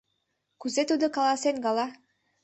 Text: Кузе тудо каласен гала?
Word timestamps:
Кузе 0.61 0.83
тудо 0.89 1.05
каласен 1.15 1.55
гала? 1.65 1.87